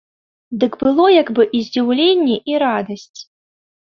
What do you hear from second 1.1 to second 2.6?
як бы і здзіўленне і